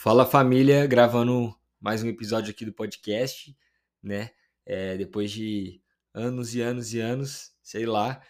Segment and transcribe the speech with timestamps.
[0.00, 3.52] Fala família, gravando mais um episódio aqui do podcast,
[4.00, 4.30] né?
[4.64, 5.82] É, depois de
[6.14, 8.22] anos e anos e anos, sei lá.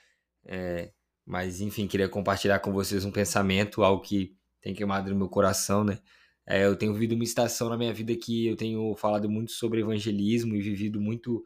[0.47, 0.91] É,
[1.27, 5.85] mas enfim, queria compartilhar com vocês um pensamento, algo que tem queimado no meu coração,
[5.85, 5.99] né?
[6.47, 9.83] É, eu tenho vivido uma estação na minha vida que eu tenho falado muito sobre
[9.83, 11.45] evangelismo e vivido muito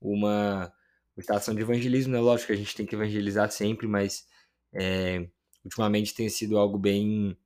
[0.00, 0.72] uma,
[1.16, 2.18] estação de evangelismo, né?
[2.18, 4.26] Lógico que a gente tem que evangelizar sempre, mas
[4.74, 5.24] é,
[5.64, 7.38] ultimamente tem sido algo bem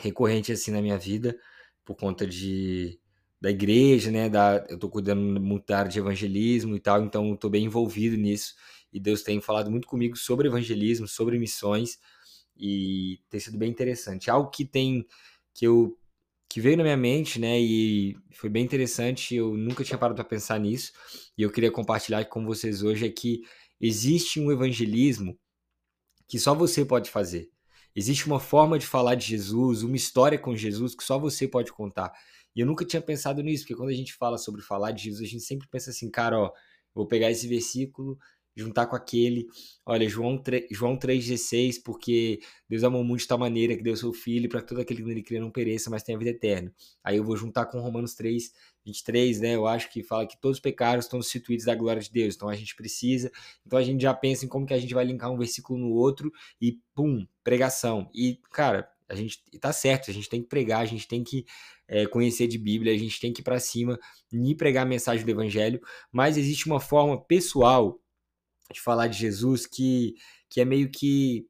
[0.00, 1.38] recorrente assim na minha vida
[1.84, 2.98] por conta de
[3.40, 4.28] da igreja, né?
[4.28, 8.16] Da, eu tô cuidando muito da área de evangelismo e tal, então estou bem envolvido
[8.16, 8.54] nisso.
[8.92, 11.98] E Deus tem falado muito comigo sobre evangelismo, sobre missões,
[12.56, 14.30] e tem sido bem interessante.
[14.30, 15.06] Algo que tem
[15.54, 15.96] que eu
[16.48, 17.58] que veio na minha mente, né?
[17.60, 19.36] E foi bem interessante.
[19.36, 20.92] Eu nunca tinha parado para pensar nisso,
[21.38, 23.42] e eu queria compartilhar com vocês hoje é que
[23.80, 25.38] existe um evangelismo
[26.28, 27.50] que só você pode fazer.
[27.94, 31.72] Existe uma forma de falar de Jesus, uma história com Jesus que só você pode
[31.72, 32.12] contar.
[32.54, 35.28] E eu nunca tinha pensado nisso, porque quando a gente fala sobre falar de Jesus,
[35.28, 36.52] a gente sempre pensa assim, cara, ó,
[36.94, 38.18] vou pegar esse versículo
[38.60, 39.46] juntar com aquele,
[39.84, 44.12] olha, João, 3, João 3,16, porque Deus amou muito de tal maneira que deu seu
[44.12, 46.72] filho para todo aquele que nele crê não pereça, mas tenha vida eterna.
[47.02, 48.52] Aí eu vou juntar com Romanos 3,
[48.84, 49.54] 23, né?
[49.54, 52.48] Eu acho que fala que todos os pecados estão constituídos da glória de Deus, então
[52.48, 53.30] a gente precisa,
[53.66, 55.90] então a gente já pensa em como que a gente vai linkar um versículo no
[55.90, 56.30] outro
[56.60, 58.10] e pum, pregação.
[58.14, 61.44] E, cara, a gente tá certo, a gente tem que pregar, a gente tem que
[61.88, 63.98] é, conhecer de Bíblia, a gente tem que ir para cima
[64.32, 65.80] e pregar a mensagem do Evangelho,
[66.12, 68.00] mas existe uma forma pessoal
[68.72, 70.14] de falar de Jesus que,
[70.48, 71.46] que é meio que,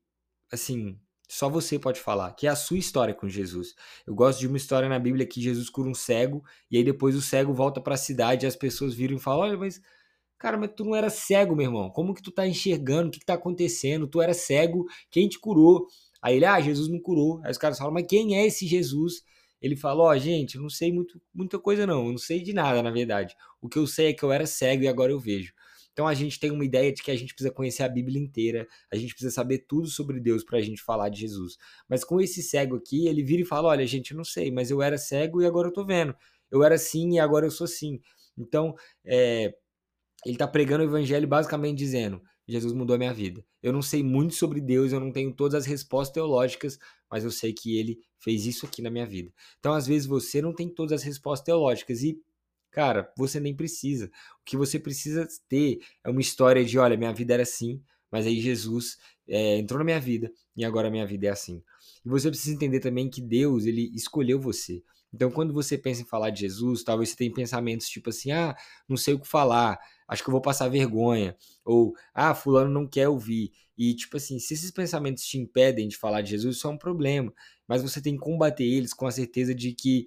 [0.53, 3.75] assim, só você pode falar, que é a sua história com Jesus.
[4.07, 7.15] Eu gosto de uma história na Bíblia que Jesus cura um cego, e aí depois
[7.15, 9.81] o cego volta para a cidade e as pessoas viram e falam: Olha, mas,
[10.39, 11.91] cara, mas tu não era cego, meu irmão.
[11.91, 13.09] Como que tu tá enxergando?
[13.09, 14.09] O que, que tá acontecendo?
[14.09, 15.87] Tu era cego, quem te curou?
[16.21, 17.41] Aí ele, ah, Jesus me curou.
[17.45, 19.23] Aí os caras falam: Mas quem é esse Jesus?
[19.63, 22.07] Ele fala: Ó, gente, eu não sei muito, muita coisa, não.
[22.07, 23.37] Eu não sei de nada, na verdade.
[23.61, 25.53] O que eu sei é que eu era cego e agora eu vejo.
[25.93, 28.67] Então a gente tem uma ideia de que a gente precisa conhecer a Bíblia inteira,
[28.93, 31.57] a gente precisa saber tudo sobre Deus para a gente falar de Jesus.
[31.89, 34.71] Mas com esse cego aqui, ele vira e fala: Olha, gente, eu não sei, mas
[34.71, 36.15] eu era cego e agora eu tô vendo.
[36.51, 38.01] Eu era sim e agora eu sou sim.
[38.37, 38.75] Então,
[39.05, 39.55] é,
[40.25, 43.45] ele está pregando o evangelho basicamente dizendo: Jesus mudou a minha vida.
[43.63, 46.79] Eu não sei muito sobre Deus, eu não tenho todas as respostas teológicas,
[47.11, 49.33] mas eu sei que ele fez isso aqui na minha vida.
[49.59, 52.21] Então, às vezes, você não tem todas as respostas teológicas e
[52.71, 54.07] Cara, você nem precisa.
[54.07, 58.27] O que você precisa ter é uma história de: olha, minha vida era assim, mas
[58.27, 58.97] aí Jesus
[59.29, 61.63] é, entrou na minha vida e agora a minha vida é assim.
[62.05, 64.83] E você precisa entender também que Deus, ele escolheu você.
[65.13, 68.57] Então, quando você pensa em falar de Jesus, talvez você tenha pensamentos tipo assim: ah,
[68.89, 69.79] não sei o que falar,
[70.09, 73.53] acho que eu vou passar vergonha, ou ah, Fulano não quer ouvir.
[73.77, 76.77] E, tipo assim, se esses pensamentos te impedem de falar de Jesus, isso é um
[76.77, 77.33] problema.
[77.67, 80.07] Mas você tem que combater eles com a certeza de que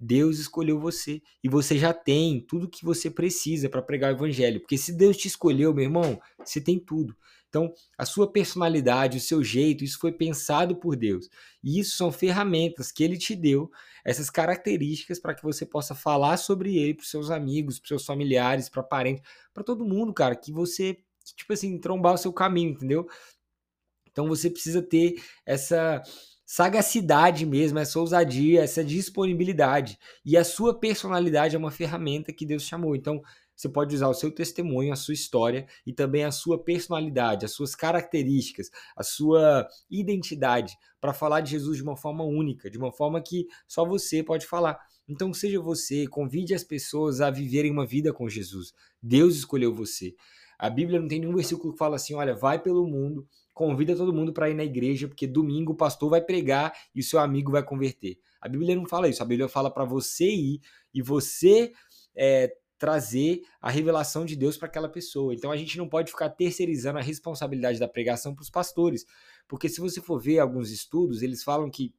[0.00, 4.60] Deus escolheu você e você já tem tudo que você precisa para pregar o evangelho.
[4.60, 7.14] Porque se Deus te escolheu, meu irmão, você tem tudo.
[7.50, 11.28] Então, a sua personalidade, o seu jeito, isso foi pensado por Deus.
[11.62, 13.70] E isso são ferramentas que ele te deu,
[14.04, 18.68] essas características para que você possa falar sobre ele para seus amigos, para seus familiares,
[18.68, 19.22] para parentes,
[19.52, 20.98] para todo mundo, cara, que você,
[21.36, 23.06] tipo assim, trombar o seu caminho, entendeu?
[24.10, 26.02] Então você precisa ter essa
[26.52, 29.96] sagacidade mesmo, essa ousadia, essa disponibilidade.
[30.24, 32.96] E a sua personalidade é uma ferramenta que Deus chamou.
[32.96, 33.22] Então,
[33.54, 37.52] você pode usar o seu testemunho, a sua história e também a sua personalidade, as
[37.52, 42.90] suas características, a sua identidade para falar de Jesus de uma forma única, de uma
[42.90, 44.76] forma que só você pode falar.
[45.08, 48.72] Então, seja você, convide as pessoas a viverem uma vida com Jesus.
[49.00, 50.16] Deus escolheu você.
[50.58, 53.24] A Bíblia não tem nenhum versículo que fala assim: olha, vai pelo mundo
[53.60, 57.02] convida todo mundo para ir na igreja, porque domingo o pastor vai pregar e o
[57.02, 58.16] seu amigo vai converter.
[58.40, 60.62] A Bíblia não fala isso, a Bíblia fala para você ir
[60.94, 61.70] e você
[62.16, 65.34] é, trazer a revelação de Deus para aquela pessoa.
[65.34, 69.04] Então a gente não pode ficar terceirizando a responsabilidade da pregação para os pastores,
[69.46, 71.92] porque se você for ver alguns estudos, eles falam que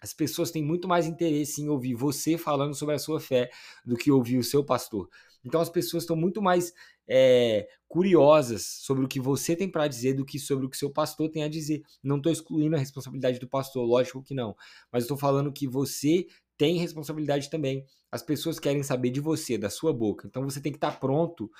[0.00, 3.50] as pessoas têm muito mais interesse em ouvir você falando sobre a sua fé
[3.84, 5.08] do que ouvir o seu pastor.
[5.44, 6.72] Então as pessoas estão muito mais
[7.08, 10.90] é, curiosas sobre o que você tem para dizer do que sobre o que seu
[10.90, 11.82] pastor tem a dizer.
[12.02, 14.54] Não estou excluindo a responsabilidade do pastor, lógico que não.
[14.92, 16.26] Mas estou falando que você
[16.56, 17.84] tem responsabilidade também.
[18.12, 20.26] As pessoas querem saber de você, da sua boca.
[20.26, 21.50] Então você tem que estar tá pronto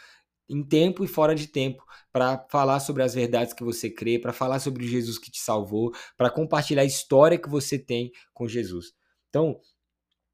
[0.50, 4.32] em tempo e fora de tempo para falar sobre as verdades que você crê, para
[4.32, 8.92] falar sobre Jesus que te salvou, para compartilhar a história que você tem com Jesus.
[9.28, 9.60] Então,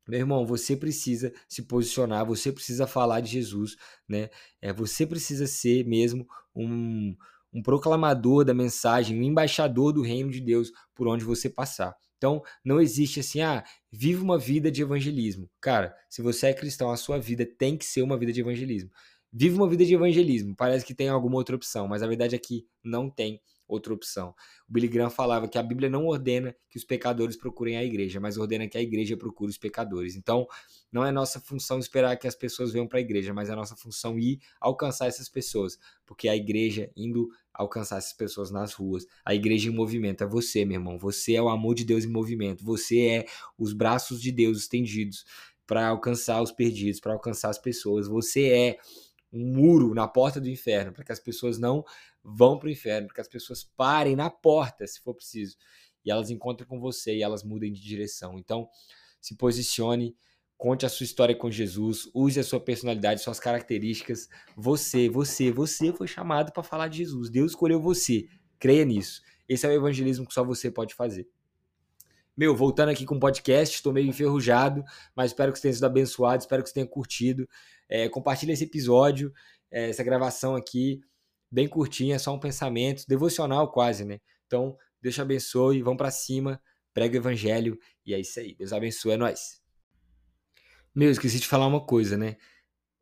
[0.09, 3.77] meu irmão, você precisa se posicionar, você precisa falar de Jesus,
[4.09, 4.31] né?
[4.63, 7.15] É, você precisa ser mesmo um,
[7.53, 11.95] um proclamador da mensagem, um embaixador do reino de Deus por onde você passar.
[12.17, 15.51] Então, não existe assim, ah, viva uma vida de evangelismo.
[15.61, 18.91] Cara, se você é cristão, a sua vida tem que ser uma vida de evangelismo.
[19.39, 20.57] Viva uma vida de evangelismo.
[20.57, 23.39] Parece que tem alguma outra opção, mas a verdade é que não tem
[23.69, 24.35] outra opção.
[24.67, 28.19] O Billy Graham falava que a Bíblia não ordena que os pecadores procurem a igreja,
[28.19, 30.17] mas ordena que a igreja procure os pecadores.
[30.17, 30.47] Então,
[30.91, 33.77] não é nossa função esperar que as pessoas venham para a igreja, mas é nossa
[33.77, 39.35] função ir alcançar essas pessoas, porque a igreja indo alcançar essas pessoas nas ruas, a
[39.35, 40.99] igreja em movimento é você, meu irmão.
[40.99, 42.65] Você é o amor de Deus em movimento.
[42.65, 43.27] Você é
[43.59, 45.27] os braços de Deus estendidos
[45.67, 48.07] para alcançar os perdidos, para alcançar as pessoas.
[48.07, 48.79] Você é
[49.33, 51.85] um muro na porta do inferno, para que as pessoas não
[52.23, 55.57] vão para o inferno, para que as pessoas parem na porta, se for preciso,
[56.05, 58.39] e elas encontrem com você e elas mudem de direção.
[58.39, 58.69] Então,
[59.21, 60.17] se posicione,
[60.57, 64.29] conte a sua história com Jesus, use a sua personalidade, suas características.
[64.57, 67.29] Você, você, você foi chamado para falar de Jesus.
[67.29, 68.27] Deus escolheu você.
[68.59, 69.21] Creia nisso.
[69.49, 71.29] Esse é o evangelismo que só você pode fazer.
[72.37, 74.85] Meu, voltando aqui com o podcast, estou meio enferrujado,
[75.15, 77.49] mas espero que você tenha sido abençoado, espero que você tenha curtido.
[77.89, 79.33] É, compartilha esse episódio,
[79.71, 81.01] é, essa gravação aqui,
[81.51, 84.21] bem curtinha, só um pensamento, devocional quase, né?
[84.47, 86.61] Então, Deus te abençoe, vamos para cima,
[86.93, 88.55] prega o evangelho e é isso aí.
[88.55, 89.61] Deus abençoe, é nóis.
[90.95, 92.37] Meu, esqueci de falar uma coisa, né?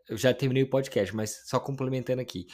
[0.08, 2.46] Eu já terminei o podcast, mas só complementando aqui.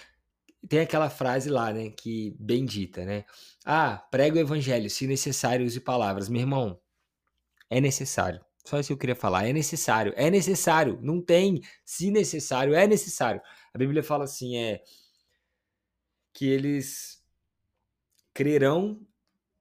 [0.69, 3.25] Tem aquela frase lá, né, que bendita, né?
[3.65, 6.29] Ah, prega o evangelho, se necessário use palavras.
[6.29, 6.79] Meu irmão,
[7.71, 8.44] é necessário.
[8.65, 9.47] Só isso que eu queria falar.
[9.47, 10.12] É necessário.
[10.17, 10.99] É necessário.
[11.03, 12.75] Não tem se necessário.
[12.75, 13.41] É necessário.
[13.73, 14.83] A Bíblia fala assim: é
[16.33, 17.23] que eles
[18.33, 19.01] crerão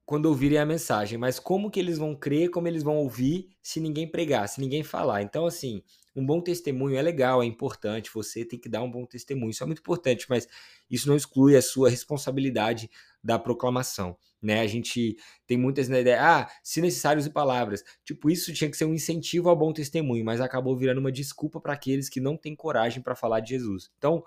[0.05, 1.17] quando ouvirem a mensagem.
[1.17, 4.83] Mas como que eles vão crer, como eles vão ouvir se ninguém pregar, se ninguém
[4.83, 5.21] falar?
[5.21, 5.83] Então, assim,
[6.15, 8.11] um bom testemunho é legal, é importante.
[8.13, 9.51] Você tem que dar um bom testemunho.
[9.51, 10.47] Isso é muito importante, mas
[10.89, 12.89] isso não exclui a sua responsabilidade
[13.23, 14.61] da proclamação, né?
[14.61, 17.83] A gente tem muitas na ideia, ah, se necessário use palavras.
[18.03, 21.59] Tipo, isso tinha que ser um incentivo ao bom testemunho, mas acabou virando uma desculpa
[21.59, 23.91] para aqueles que não têm coragem para falar de Jesus.
[23.97, 24.23] Então,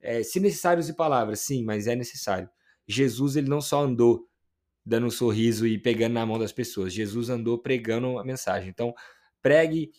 [0.00, 2.48] é, se necessário use palavras, sim, mas é necessário.
[2.86, 4.26] Jesus, ele não só andou
[4.84, 6.92] dando um sorriso e pegando na mão das pessoas.
[6.92, 8.70] Jesus andou pregando a mensagem.
[8.70, 8.94] Então,
[9.42, 9.90] pregue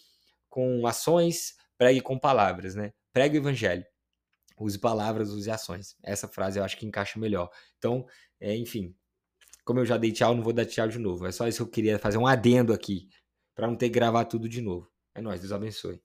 [0.52, 2.92] com ações, pregue com palavras, né?
[3.12, 3.84] Pregue o evangelho.
[4.60, 5.96] Use palavras, use ações.
[6.04, 7.50] Essa frase eu acho que encaixa melhor.
[7.80, 8.06] Então,
[8.40, 8.96] é, enfim,
[9.66, 11.26] como eu já dei tchau, não vou dar tchau de novo.
[11.26, 13.08] É só isso que eu queria fazer um adendo aqui,
[13.56, 14.88] para não ter que gravar tudo de novo.
[15.16, 16.00] É nóis, Deus abençoe.